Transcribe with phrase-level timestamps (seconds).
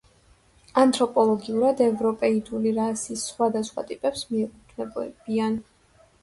[0.83, 5.61] ანთროპოლოგიურად ევროპეიდული რასის სხვადასხვა ტიპებს მიეკუთვნებიან.